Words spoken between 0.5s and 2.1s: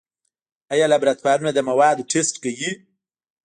آیا لابراتوارونه د موادو